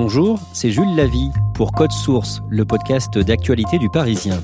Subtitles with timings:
[0.00, 4.40] Bonjour, c'est Jules Lavie pour Code Source, le podcast d'actualité du Parisien.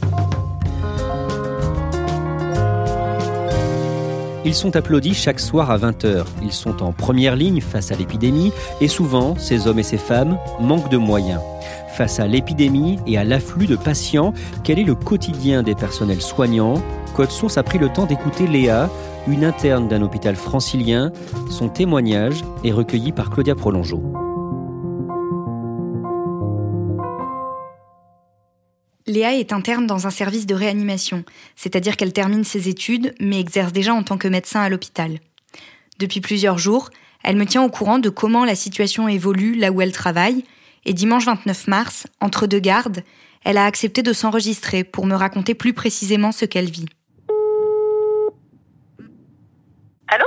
[4.45, 6.25] Ils sont applaudis chaque soir à 20h.
[6.43, 10.39] Ils sont en première ligne face à l'épidémie et souvent, ces hommes et ces femmes
[10.59, 11.41] manquent de moyens.
[11.91, 16.83] Face à l'épidémie et à l'afflux de patients, quel est le quotidien des personnels soignants?
[17.15, 18.91] Code Source a pris le temps d'écouter Léa,
[19.29, 21.13] une interne d'un hôpital francilien.
[21.49, 24.03] Son témoignage est recueilli par Claudia Prolongeau.
[29.15, 33.73] Léa est interne dans un service de réanimation, c'est-à-dire qu'elle termine ses études mais exerce
[33.73, 35.21] déjà en tant que médecin à l'hôpital.
[36.01, 36.91] Depuis plusieurs jours,
[37.23, 40.45] elle me tient au courant de comment la situation évolue là où elle travaille,
[40.85, 43.05] et dimanche 29 mars, entre deux gardes,
[43.45, 46.87] elle a accepté de s'enregistrer pour me raconter plus précisément ce qu'elle vit.
[50.09, 50.27] Allô?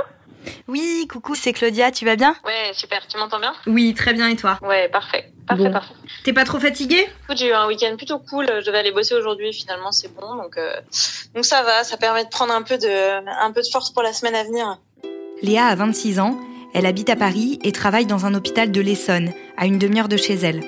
[0.66, 2.34] Oui, coucou, c'est Claudia, tu vas bien?
[2.46, 3.52] Ouais, super, tu m'entends bien?
[3.66, 4.58] Oui, très bien, et toi?
[4.62, 5.30] Ouais, parfait.
[5.48, 5.72] Parfait, Bon.
[5.72, 5.94] parfait.
[6.24, 7.06] T'es pas trop fatiguée?
[7.24, 8.46] Écoute, j'ai eu un week-end plutôt cool.
[8.60, 10.36] Je devais aller bosser aujourd'hui, finalement, c'est bon.
[10.36, 10.70] Donc, euh,
[11.34, 14.02] donc ça va, ça permet de prendre un peu de, un peu de force pour
[14.02, 14.78] la semaine à venir.
[15.42, 16.36] Léa a 26 ans,
[16.74, 20.16] elle habite à Paris et travaille dans un hôpital de l'Essonne, à une demi-heure de
[20.16, 20.60] chez elle.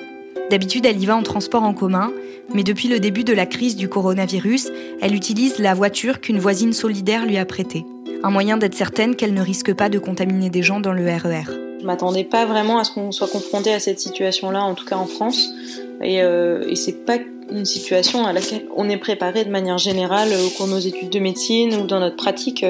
[0.49, 2.11] D'habitude, elle y va en transport en commun,
[2.53, 4.69] mais depuis le début de la crise du coronavirus,
[5.01, 7.85] elle utilise la voiture qu'une voisine solidaire lui a prêtée.
[8.23, 11.17] Un moyen d'être certaine qu'elle ne risque pas de contaminer des gens dans le E
[11.17, 11.70] RER.
[11.81, 14.97] Je m'attendais pas vraiment à ce qu'on soit confronté à cette situation-là, en tout cas
[14.97, 15.49] en France.
[16.03, 17.17] Et, euh, et c'est pas
[17.51, 21.09] une situation à laquelle on est préparé de manière générale au cours de nos études
[21.09, 22.65] de médecine ou dans notre pratique.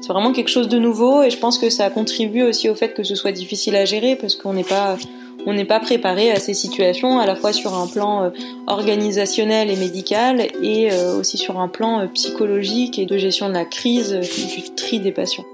[0.00, 2.94] C'est vraiment quelque chose de nouveau et je pense que ça contribue aussi au fait
[2.94, 4.96] que ce soit difficile à gérer parce qu'on n'est pas
[5.46, 8.30] on n'est pas préparé à ces situations à la fois sur un plan euh,
[8.66, 13.54] organisationnel et médical et euh, aussi sur un plan euh, psychologique et de gestion de
[13.54, 15.44] la crise, euh, du tri des patients.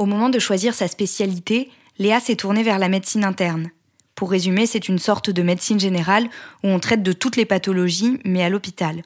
[0.00, 1.68] Au moment de choisir sa spécialité,
[1.98, 3.68] Léa s'est tournée vers la médecine interne.
[4.14, 6.30] Pour résumer, c'est une sorte de médecine générale
[6.64, 9.02] où on traite de toutes les pathologies, mais à l'hôpital.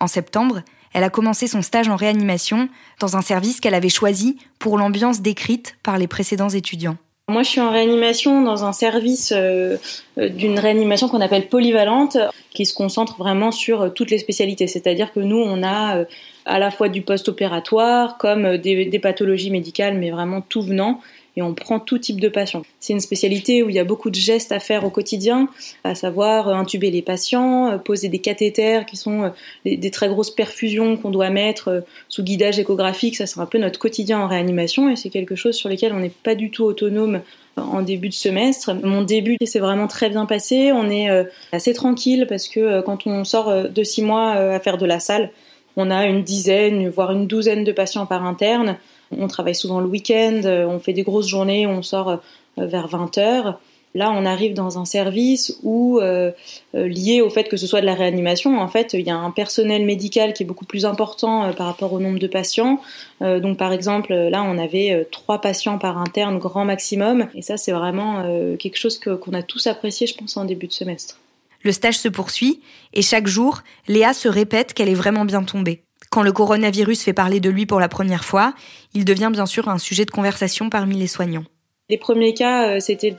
[0.00, 0.62] En septembre,
[0.92, 2.68] elle a commencé son stage en réanimation
[2.98, 6.96] dans un service qu'elle avait choisi pour l'ambiance décrite par les précédents étudiants.
[7.30, 9.78] Moi, je suis en réanimation dans un service euh,
[10.18, 12.18] euh, d'une réanimation qu'on appelle polyvalente,
[12.50, 14.66] qui se concentre vraiment sur euh, toutes les spécialités.
[14.66, 16.04] C'est-à-dire que nous, on a
[16.44, 21.00] à la fois du post-opératoire, comme des pathologies médicales, mais vraiment tout venant,
[21.36, 22.62] et on prend tout type de patient.
[22.78, 25.48] C'est une spécialité où il y a beaucoup de gestes à faire au quotidien,
[25.82, 29.30] à savoir euh, intuber les patients, euh, poser des cathéters qui sont euh,
[29.64, 33.16] des, très grosses perfusions qu'on doit mettre sous guidage échographique.
[33.16, 36.00] Ça, c'est un peu notre quotidien en réanimation, et c'est quelque chose sur lequel on
[36.00, 37.20] n'est pas du tout autonome
[37.56, 38.74] en début de semestre.
[38.74, 40.72] Mon début s'est vraiment très bien passé.
[40.72, 41.08] On est
[41.52, 45.30] assez tranquille parce que quand on sort de six mois à faire de la salle,
[45.76, 48.76] on a une dizaine, voire une douzaine de patients par interne.
[49.18, 52.88] On travaille souvent le week-end, euh, on fait des grosses journées, on sort euh, vers
[52.88, 53.60] 20 heures.
[53.96, 56.32] Là, on arrive dans un service où, euh,
[56.74, 59.16] euh, lié au fait que ce soit de la réanimation, en fait, il y a
[59.16, 62.80] un personnel médical qui est beaucoup plus important euh, par rapport au nombre de patients.
[63.22, 67.28] Euh, donc, par exemple, là, on avait euh, trois patients par interne, grand maximum.
[67.36, 70.66] Et ça, c'est vraiment euh, quelque chose qu'on a tous apprécié, je pense, en début
[70.66, 71.20] de semestre.
[71.62, 72.60] Le stage se poursuit
[72.94, 75.82] et chaque jour, Léa se répète qu'elle est vraiment bien tombée.
[76.14, 78.54] Quand le coronavirus fait parler de lui pour la première fois,
[78.94, 81.42] il devient bien sûr un sujet de conversation parmi les soignants.
[81.90, 83.16] Les premiers cas, euh, c'était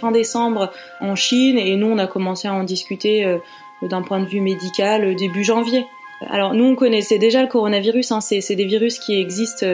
[0.00, 3.36] fin décembre en Chine et nous, on a commencé à en discuter euh,
[3.82, 5.84] d'un point de vue médical euh, début janvier.
[6.30, 9.66] Alors nous, on connaissait déjà le coronavirus, hein, c'est des virus qui existent,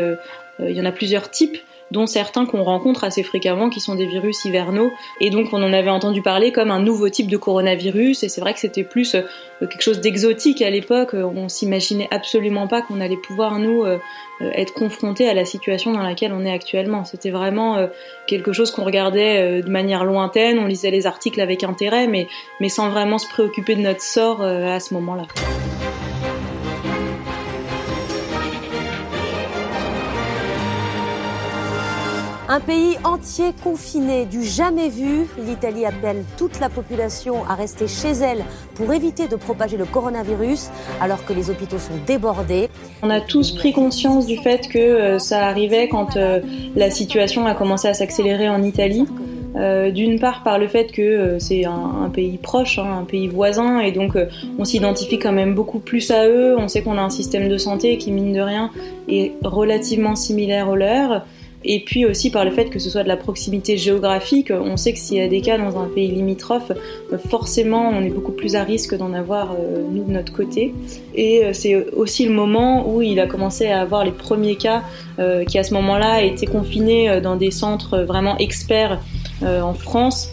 [0.59, 1.59] il y en a plusieurs types
[1.91, 4.91] dont certains qu'on rencontre assez fréquemment, qui sont des virus hivernaux.
[5.21, 8.41] Et donc on en avait entendu parler comme un nouveau type de coronavirus, et c'est
[8.41, 9.23] vrai que c'était plus euh,
[9.61, 11.15] quelque chose d'exotique à l'époque.
[11.15, 13.99] Euh, On s'imaginait absolument pas qu'on allait pouvoir, nous, euh,
[14.41, 17.05] être confrontés à la situation dans laquelle on est actuellement.
[17.05, 17.89] C'était vraiment
[18.27, 22.27] quelque chose qu'on regardait de manière lointaine, on lisait les articles avec intérêt, mais,
[22.61, 25.25] mais sans vraiment se préoccuper de notre sort à ce moment-là.
[32.49, 35.27] Un pays entier confiné, du jamais vu.
[35.45, 38.45] L'Italie appelle toute la population à rester chez elle
[38.77, 40.71] pour éviter de propager le coronavirus
[41.01, 42.69] alors que les hôpitaux sont débordés.
[43.03, 46.41] On a tous pris conscience du fait que euh, ça arrivait quand euh,
[46.77, 49.07] la situation a commencé à s'accélérer en Italie.
[49.57, 53.81] Euh, d'une part par le fait que c'est un, pays proche, hein, un pays voisin,
[53.81, 54.17] et donc
[54.59, 56.55] on s'identifie quand même beaucoup plus à eux.
[56.59, 58.71] On sait qu'on a un système de santé qui, mine de rien,
[59.09, 61.25] est relativement similaire au leur.
[61.69, 64.93] Et puis aussi par le fait que ce soit de la proximité géographique, on sait
[64.93, 66.71] que s'il y a des cas dans un pays limitrophe,
[67.29, 70.73] forcément on est beaucoup plus à risque d'en avoir euh, nous de notre côté.
[71.17, 74.85] Et euh, c'est aussi le moment où il a commencé à avoir les premiers cas
[75.19, 79.01] euh, qui à ce moment-là étaient confinés dans des centres vraiment experts
[79.43, 80.31] en France.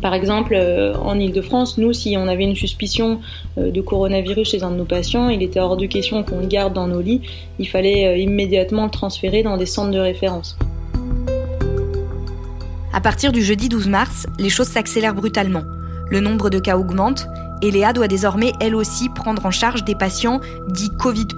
[0.00, 3.20] Par exemple, en Ile-de-France, nous, si on avait une suspicion
[3.56, 6.72] de coronavirus chez un de nos patients, il était hors de question qu'on le garde
[6.72, 7.22] dans nos lits.
[7.58, 10.56] Il fallait immédiatement le transférer dans des centres de référence.
[12.92, 15.62] À partir du jeudi 12 mars, les choses s'accélèrent brutalement.
[16.10, 17.28] Le nombre de cas augmente
[17.62, 21.28] et Léa doit désormais elle aussi prendre en charge des patients dits Covid,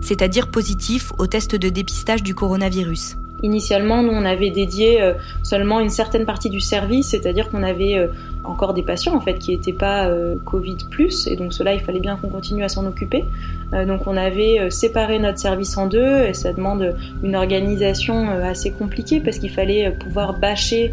[0.00, 3.16] c'est-à-dire positifs au test de dépistage du coronavirus.
[3.42, 7.98] Initialement, nous, on avait dédié euh, seulement une certaine partie du service, c'est-à-dire qu'on avait
[7.98, 8.06] euh,
[8.44, 10.78] encore des patients en fait qui n'étaient pas euh, Covid
[11.26, 13.24] et donc cela, il fallait bien qu'on continue à s'en occuper.
[13.72, 19.20] Donc on avait séparé notre service en deux et ça demande une organisation assez compliquée
[19.20, 20.92] parce qu'il fallait pouvoir bâcher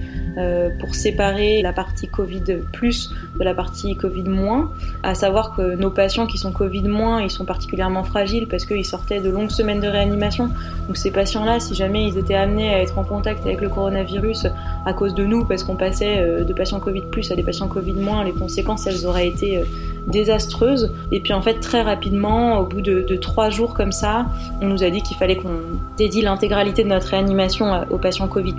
[0.79, 4.71] pour séparer la partie Covid plus de la partie Covid moins.
[5.03, 8.85] À savoir que nos patients qui sont Covid moins, ils sont particulièrement fragiles parce qu'ils
[8.85, 10.49] sortaient de longues semaines de réanimation.
[10.87, 14.47] Donc ces patients-là, si jamais ils étaient amenés à être en contact avec le coronavirus
[14.85, 17.67] à cause de nous, parce qu'on passait euh, de patients Covid plus à des patients
[17.67, 19.63] Covid moins, les conséquences, elles auraient été
[20.07, 20.93] euh, désastreuses.
[21.11, 24.25] Et puis en fait, très rapidement, au bout de, trois jours comme ça,
[24.61, 25.61] on nous a dit qu'il fallait qu'on
[25.97, 28.55] dédie l'intégralité de notre réanimation aux patients Covid.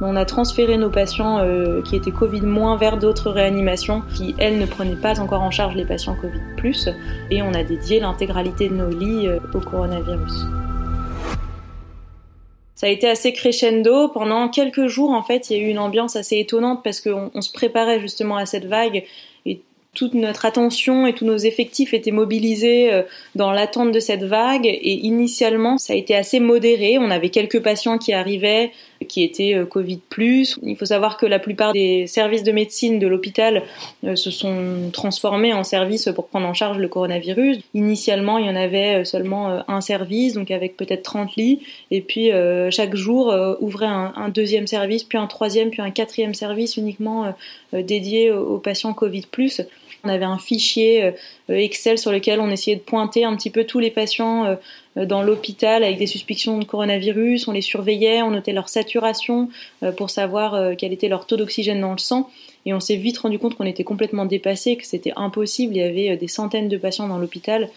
[0.00, 4.58] On a transféré nos patients euh, qui étaient Covid moins vers d'autres réanimations qui, elles,
[4.58, 6.88] ne prenaient pas encore en charge les patients Covid plus.
[7.30, 10.46] Et on a dédié l'intégralité de nos lits au coronavirus.
[12.82, 14.08] Ça a été assez crescendo.
[14.08, 17.40] Pendant quelques jours, en fait, il y a eu une ambiance assez étonnante parce qu'on
[17.40, 19.04] se préparait justement à cette vague
[19.94, 23.02] toute notre attention et tous nos effectifs étaient mobilisés euh,
[23.34, 26.96] dans l'attente de cette vague et initialement ça a été assez modéré.
[26.96, 28.72] On avait quelques patients qui arrivaient
[29.06, 30.00] qui étaient euh, Covid+.
[30.62, 33.64] Il faut savoir que la plupart des services de médecine de l'hôpital
[34.04, 37.58] euh, se sont transformés en services pour prendre en charge le coronavirus.
[37.74, 41.60] Initialement, il y en avait seulement un service, donc avec peut-être 30 lits,
[41.90, 42.30] et puis
[42.70, 47.34] chaque jour ouvrait un, un, deuxième service, puis un troisième, puis un quatrième service uniquement
[47.72, 49.26] dédié aux patients Covid+.
[50.04, 51.12] On avait un fichier euh,
[51.48, 54.44] Excel sur lequel on essayait de pointer un petit peu tous les patients
[54.96, 57.46] euh, dans l'hôpital avec des suspicions de coronavirus.
[57.46, 59.48] On les surveillait, on notait leur saturation
[59.82, 62.30] euh, pour savoir quel était leur taux d'oxygène dans le sang.
[62.66, 65.74] Et on s'est vite rendu compte qu'on était complètement dépassé, que c'était impossible.
[65.74, 67.68] Il y avait des centaines de patients dans l'hôpital.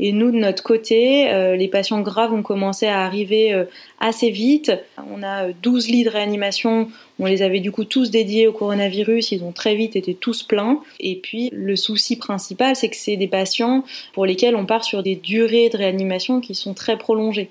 [0.00, 3.64] Et nous, de notre côté, euh, les patients graves ont commencé à arriver euh,
[4.00, 4.72] assez vite.
[5.10, 6.88] On a 12 euh, lits de réanimation.
[7.20, 9.32] On les avait du coup tous dédiés au coronavirus.
[9.32, 10.80] Ils ont très vite été tous pleins.
[10.98, 15.02] Et puis, le souci principal, c'est que c'est des patients pour lesquels on part sur
[15.02, 17.48] des durées de réanimation qui sont très prolongées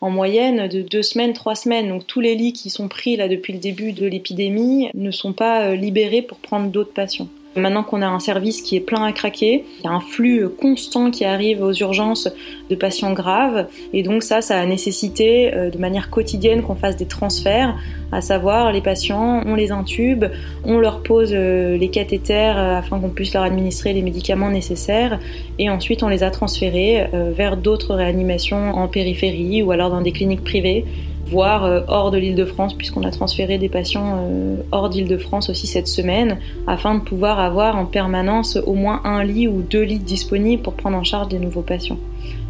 [0.00, 1.88] en moyenne de deux semaines, trois semaines.
[1.88, 5.32] Donc tous les lits qui sont pris là depuis le début de l'épidémie ne sont
[5.32, 7.28] pas libérés pour prendre d'autres patients.
[7.56, 10.48] Maintenant qu'on a un service qui est plein à craquer, il y a un flux
[10.48, 12.28] constant qui arrive aux urgences
[12.70, 13.66] de patients graves.
[13.92, 17.76] Et donc ça, ça a nécessité euh, de manière quotidienne qu'on fasse des transferts,
[18.10, 20.24] à savoir les patients, on les intube,
[20.64, 25.18] on leur pose euh, les cathéters euh, afin qu'on puisse leur administrer les médicaments nécessaires.
[25.58, 30.12] Et ensuite on les a transférés vers d'autres réanimations en périphérie ou alors dans des
[30.12, 30.84] cliniques privées
[31.32, 35.08] voire euh, hors de l'île de France, puisqu'on a transféré des patients euh, hors d'île
[35.08, 39.48] de France aussi cette semaine, afin de pouvoir avoir en permanence au moins un lit
[39.48, 41.98] ou deux lits disponibles pour prendre en charge des nouveaux patients.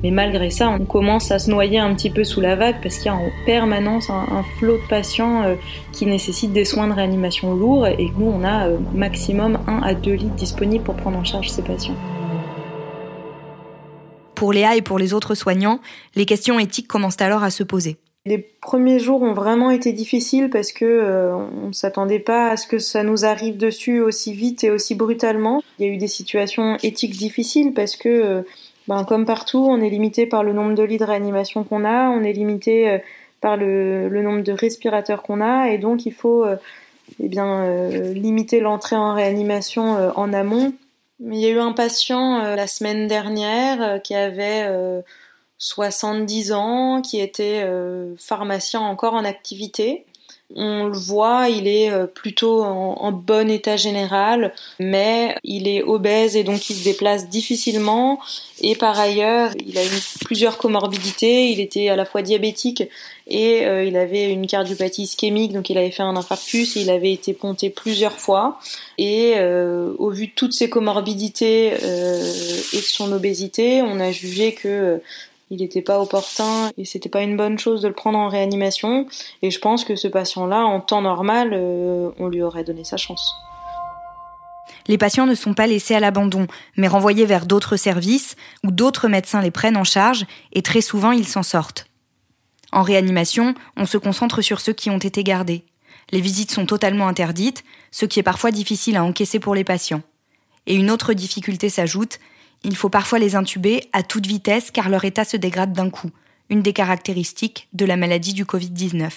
[0.02, 2.96] Mais malgré ça, on commence à se noyer un petit peu sous la vague parce
[2.96, 5.54] qu'il y a en permanence un, flot de patients euh,
[5.92, 10.14] qui nécessitent des soins de réanimation lourds et nous, on a maximum un à deux
[10.14, 11.96] lits disponibles pour prendre en charge ces patients.
[14.34, 15.78] Pour Léa et pour les autres soignants,
[16.16, 17.96] les questions éthiques commencent alors à se poser.
[18.24, 22.68] Les premiers jours ont vraiment été difficiles parce que euh, on s'attendait pas à ce
[22.68, 25.60] que ça nous arrive dessus aussi vite et aussi brutalement.
[25.78, 28.42] Il y a eu des situations éthiques difficiles parce que, euh,
[28.86, 32.10] ben, comme partout, on est limité par le nombre de lits de réanimation qu'on a,
[32.10, 32.98] on est limité euh,
[33.40, 36.44] par le, nombre de respirateurs qu'on a, et donc il faut
[37.18, 40.72] eh bien limiter l'entrée en réanimation en amont.
[41.18, 44.68] Il y a eu un patient la semaine dernière qui avait
[45.62, 50.04] 70 ans, qui était euh, pharmacien encore en activité.
[50.56, 56.34] on le voit, il est euh, plutôt en, bon état général, mais il est obèse
[56.34, 58.18] et donc il se déplace difficilement.
[58.60, 61.50] Et par ailleurs, il a eu plusieurs comorbidités.
[61.50, 62.82] Il était à la fois diabétique
[63.28, 66.76] et euh, il avait une cardiopathie ischémique, donc il avait fait un infarctus.
[66.76, 68.58] Et il avait été ponté plusieurs fois.
[68.98, 75.00] Et au vu de toutes ces comorbidités et de son obésité, on a jugé que
[75.52, 79.06] il n'était pas opportun et c'était pas une bonne chose de le prendre en réanimation.
[79.42, 82.96] Et je pense que ce patient-là, en temps normal, euh, on lui aurait donné sa
[82.96, 83.34] chance.
[84.88, 86.46] Les patients ne sont pas laissés à l'abandon,
[86.78, 91.12] mais renvoyés vers d'autres services où d'autres médecins les prennent en charge et très souvent
[91.12, 91.84] ils s'en sortent.
[92.72, 95.64] En réanimation, on se concentre sur ceux qui ont été gardés.
[96.12, 100.02] Les visites sont totalement interdites, ce qui est parfois difficile à encaisser pour les patients.
[100.66, 102.20] Et une autre difficulté s'ajoute,
[102.64, 106.10] il faut parfois les intuber à toute vitesse car leur état se dégrade d'un coup,
[106.48, 109.10] une des caractéristiques de la maladie du Covid-19.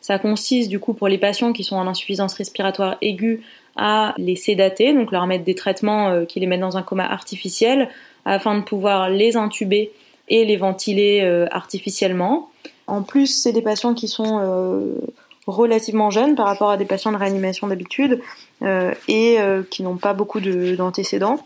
[0.00, 3.42] Ça consiste du coup pour les patients qui sont en insuffisance respiratoire aiguë
[3.74, 7.04] à les sédater, donc leur mettre des traitements euh, qui les mettent dans un coma
[7.04, 7.88] artificiel
[8.24, 9.90] afin de pouvoir les intuber
[10.28, 12.50] et les ventiler euh, artificiellement.
[12.86, 14.94] En plus, c'est des patients qui sont euh,
[15.48, 18.20] relativement jeunes par rapport à des patients de réanimation d'habitude
[19.08, 19.38] et
[19.70, 21.38] qui n'ont pas beaucoup d'antécédents.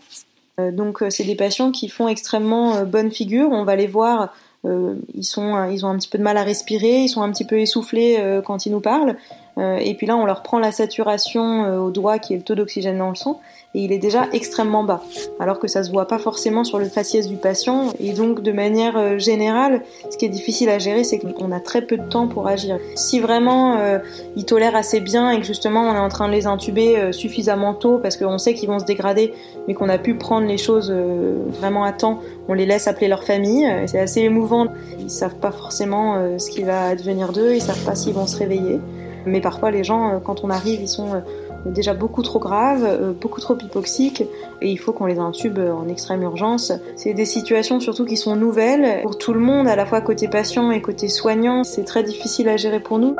[0.61, 3.49] Euh, donc euh, c'est des patients qui font extrêmement euh, bonne figure.
[3.51, 7.23] On va les voir, ils ont un petit peu de mal à respirer, ils sont
[7.23, 9.17] un petit peu essoufflés quand ils nous parlent.
[9.57, 12.97] Et puis là, on leur prend la saturation au doigt, qui est le taux d'oxygène
[12.97, 13.39] dans le sang
[13.73, 15.01] et il est déjà extrêmement bas,
[15.39, 17.93] alors que ça se voit pas forcément sur le faciès du patient.
[18.01, 21.61] Et donc, de manière euh, générale, ce qui est difficile à gérer, c'est qu'on a
[21.61, 22.77] très peu de temps pour agir.
[22.95, 23.99] Si vraiment euh,
[24.35, 27.11] ils tolèrent assez bien et que justement on est en train de les intuber euh,
[27.13, 29.33] suffisamment tôt parce qu'on sait qu'ils vont se dégrader,
[29.67, 33.23] mais qu'on a pu prendre les choses vraiment à temps, on les laisse appeler leur
[33.23, 33.65] famille.
[33.85, 34.67] C'est assez émouvant.
[34.99, 38.37] Ils savent pas forcément ce qui va advenir d'eux, ils savent pas s'ils vont se
[38.37, 38.79] réveiller.
[39.25, 41.21] Mais parfois, les gens, quand on arrive, ils sont
[41.65, 44.23] déjà beaucoup trop graves, euh, beaucoup trop hypoxiques,
[44.61, 46.71] et il faut qu'on les intube en extrême urgence.
[46.95, 50.27] C'est des situations surtout qui sont nouvelles pour tout le monde, à la fois côté
[50.27, 51.63] patient et côté soignant.
[51.63, 53.15] C'est très difficile à gérer pour nous.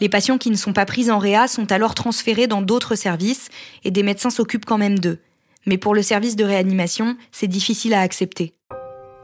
[0.00, 3.48] Les patients qui ne sont pas pris en réa sont alors transférés dans d'autres services
[3.84, 5.18] et des médecins s'occupent quand même d'eux.
[5.64, 8.52] Mais pour le service de réanimation, c'est difficile à accepter.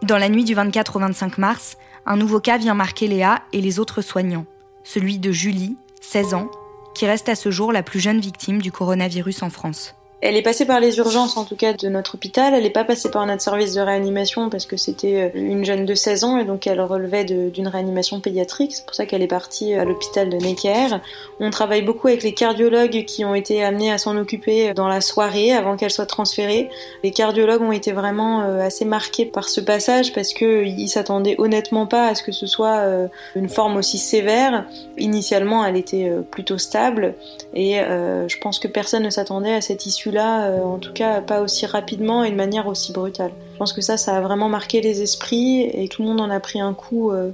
[0.03, 1.77] Dans la nuit du 24 au 25 mars,
[2.07, 4.47] un nouveau cas vient marquer Léa et les autres soignants.
[4.85, 6.51] Celui de Julie, 16 ans,
[6.95, 9.98] qui reste à ce jour la plus jeune victime du coronavirus en France.
[10.21, 12.53] Elle est passée par les urgences, en tout cas, de notre hôpital.
[12.53, 15.87] Elle n'est pas passée par notre service de réanimation parce que c'était euh, une jeune
[15.87, 18.75] de 16 ans et donc elle relevait d'une réanimation pédiatrique.
[18.75, 20.99] C'est pour ça qu'elle est partie à l'hôpital de Necker.
[21.39, 25.01] On travaille beaucoup avec les cardiologues qui ont été amenés à s'en occuper dans la
[25.01, 26.69] soirée avant qu'elle soit transférée.
[27.05, 31.87] Les cardiologues ont été vraiment euh, assez marqués par ce passage parce qu'ils s'attendaient honnêtement
[31.87, 33.07] pas à ce que ce soit euh,
[33.37, 34.67] une forme aussi sévère.
[34.97, 37.15] Initialement, elle était plutôt stable
[37.55, 41.21] et je pense que personne ne s'attendait à cette issue là euh, en tout cas
[41.21, 43.33] pas aussi rapidement et de manière aussi brutale.
[43.53, 46.31] Je pense que ça, ça a vraiment marqué les esprits et tout le monde en
[46.31, 47.31] a pris un coup euh,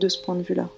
[0.00, 0.68] de ce point de vue-là.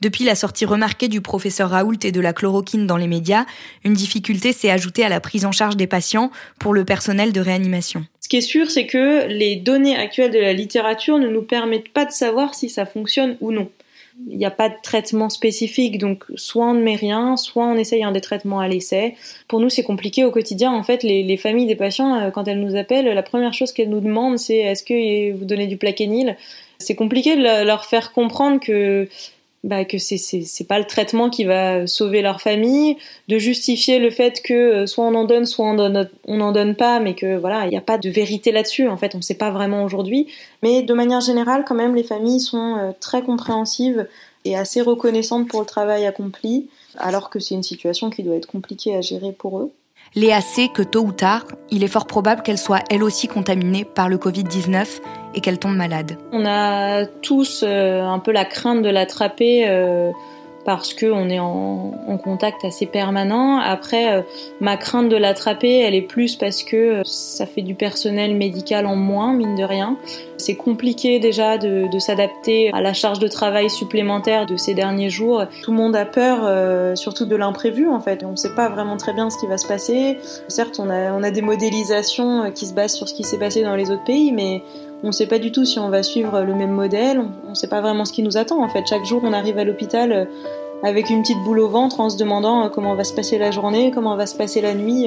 [0.00, 3.44] Depuis la sortie remarquée du professeur Raoult et de la chloroquine dans les médias,
[3.84, 7.40] une difficulté s'est ajoutée à la prise en charge des patients pour le personnel de
[7.40, 8.06] réanimation.
[8.20, 11.92] Ce qui est sûr, c'est que les données actuelles de la littérature ne nous permettent
[11.92, 13.68] pas de savoir si ça fonctionne ou non
[14.28, 17.76] il n'y a pas de traitement spécifique, donc soit on ne met rien, soit on
[17.76, 19.14] essaye un des traitements à l'essai.
[19.48, 20.72] Pour nous, c'est compliqué au quotidien.
[20.72, 23.90] En fait, les, familles des patients, euh, quand elles nous appellent, la première chose qu'elles
[23.90, 26.36] nous demandent, c'est est-ce que vous donnez du plaquenil?
[26.78, 29.08] C'est compliqué de leur faire comprendre que
[29.62, 32.96] bah, que c'est c'est pas le traitement qui va sauver leur famille,
[33.28, 36.52] de justifier le fait que euh, soit on en donne, soit on donne, on n'en
[36.52, 38.88] donne pas, mais que voilà, il n'y a pas de vérité là-dessus.
[38.88, 40.28] En fait, on ne sait pas vraiment aujourd'hui.
[40.62, 44.06] Mais de manière générale, quand même, les familles sont euh, très compréhensives
[44.46, 48.46] et assez reconnaissantes pour le travail accompli, alors que c'est une situation qui doit être
[48.46, 49.72] compliquée à gérer pour eux.
[50.14, 53.84] Léa sait que tôt ou tard, il est fort probable qu'elle soit elle aussi contaminée
[53.84, 55.00] par le Covid-19
[55.34, 56.16] et qu'elle tombe malade.
[56.32, 60.10] On a tous euh, un peu la crainte de l'attraper euh,
[60.64, 63.58] parce qu'on est en, contact assez permanent.
[63.58, 64.22] Après, euh,
[64.60, 68.94] ma crainte de l'attraper, elle est plus parce que ça fait du personnel médical en
[68.94, 69.96] moins, mine de rien.
[70.36, 75.44] C'est compliqué déjà de, s'adapter à la charge de travail supplémentaire de ces derniers jours.
[75.62, 78.22] Tout le monde a peur, surtout de l'imprévu en fait.
[78.24, 80.18] On ne sait pas vraiment très bien ce qui va se passer.
[80.48, 83.62] Certes, on a, on a des modélisations qui se basent sur ce qui s'est passé
[83.62, 84.62] dans les autres pays, mais
[85.02, 87.54] on ne sait pas du tout si on va suivre le même modèle, on ne
[87.54, 88.86] sait pas vraiment ce qui nous attend en fait.
[88.86, 90.24] Chaque jour on arrive à l'hôpital euh,
[90.82, 93.50] avec une petite boule au ventre en se demandant euh, comment va se passer la
[93.50, 95.06] journée, comment va se passer la nuit.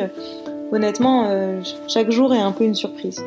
[0.72, 3.24] Honnêtement, euh, chaque jour est un peu une surprise.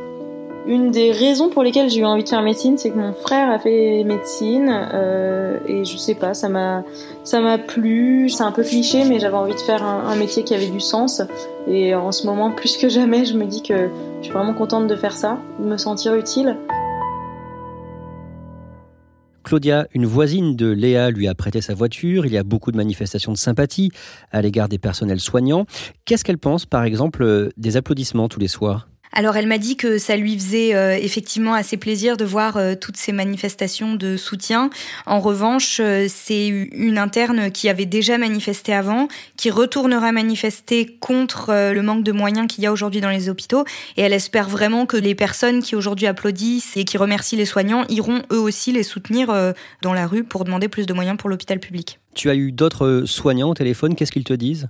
[0.66, 3.50] Une des raisons pour lesquelles j'ai eu envie de faire médecine, c'est que mon frère
[3.50, 6.82] a fait médecine euh, et je sais pas, ça m'a
[7.22, 8.28] ça m'a plu.
[8.28, 10.80] C'est un peu cliché, mais j'avais envie de faire un, un, métier qui avait du
[10.80, 11.22] sens.
[11.68, 14.86] Et en ce moment, plus que jamais, je me dis que je suis vraiment contente
[14.86, 16.56] de faire ça, de me sentir utile.
[19.44, 22.26] Claudia, une voisine de Léa lui a prêté sa voiture.
[22.26, 23.92] Il y a beaucoup de manifestations de sympathie
[24.32, 25.66] à l'égard des personnels soignants.
[26.04, 28.88] Qu'est-ce qu'elle pense, par exemple, des applaudissements tous les soirs?
[29.16, 32.74] Alors elle m'a dit que ça lui faisait euh, effectivement assez plaisir de voir euh,
[32.78, 34.68] toutes ces manifestations de soutien.
[35.06, 39.08] En revanche, euh, c'est une interne qui avait déjà manifesté avant,
[39.38, 43.64] qui retournera manifester contre le manque de moyens qu'il y a aujourd'hui dans les hôpitaux.
[43.96, 47.84] Et elle espère vraiment que les personnes qui aujourd'hui applaudissent et qui remercient les soignants
[47.88, 49.28] iront eux aussi les soutenir
[49.80, 52.00] dans la rue pour demander plus de moyens pour l'hôpital public.
[52.14, 54.68] Tu as eu d'autres soignants au téléphone, qu'est-ce qu'ils te disent?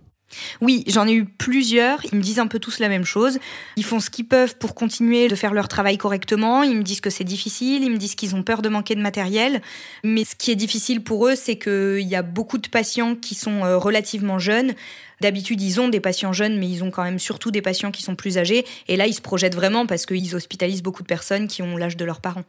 [0.60, 2.04] Oui, j'en ai eu plusieurs.
[2.06, 3.38] Ils me disent un peu tous la même chose.
[3.76, 6.62] Ils font ce qu'ils peuvent pour continuer de faire leur travail correctement.
[6.62, 7.84] Ils me disent que c'est difficile.
[7.84, 9.62] Ils me disent qu'ils ont peur de manquer de matériel.
[10.04, 13.34] Mais ce qui est difficile pour eux, c'est qu'il y a beaucoup de patients qui
[13.34, 14.74] sont euh, relativement jeunes.
[15.20, 18.02] D'habitude, ils ont des patients jeunes, mais ils ont quand même surtout des patients qui
[18.02, 18.66] sont plus âgés.
[18.88, 21.96] Et là, ils se projettent vraiment parce qu'ils hospitalisent beaucoup de personnes qui ont l'âge
[21.96, 22.44] de leurs parents.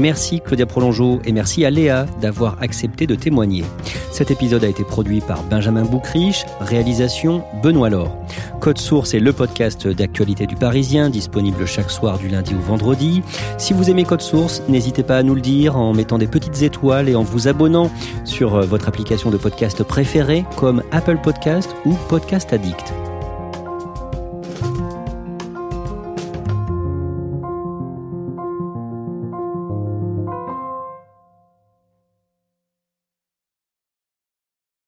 [0.00, 3.64] Merci Claudia Prolongeau et merci à Léa d'avoir accepté de témoigner.
[4.10, 8.16] Cet épisode a été produit par Benjamin Boucriche, réalisation Benoît Laure.
[8.60, 13.22] Code Source est le podcast d'actualité du Parisien, disponible chaque soir du lundi au vendredi.
[13.58, 16.62] Si vous aimez Code Source, n'hésitez pas à nous le dire en mettant des petites
[16.62, 17.90] étoiles et en vous abonnant
[18.24, 22.94] sur votre application de podcast préférée comme Apple Podcast ou Podcast Addict.